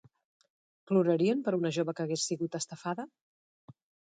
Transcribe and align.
Plorarien 0.91 1.43
per 1.49 1.53
una 1.57 1.73
jove 1.77 1.95
que 1.99 2.07
hagués 2.07 2.27
sigut 2.31 2.59
estafada? 2.61 3.07